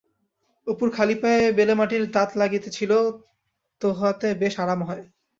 অপুর 0.67 0.87
খালি 0.93 1.15
পায়ে 1.15 1.43
বেলেমাটির 1.51 2.03
তাত 2.11 2.29
লাগিতেছিল-তোহাতে 2.37 4.27
বেশ 4.41 4.53
আরাম 4.59 4.79
হয়। 4.83 5.03